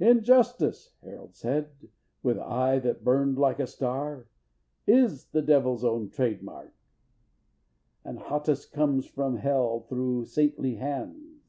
[0.06, 1.70] _"Injustice," Harold said,
[2.22, 4.26] with eye that burned Like a star,
[4.86, 6.74] "is the devil's own trade mark,
[8.04, 11.46] And hottest comes from hell through saintly hands!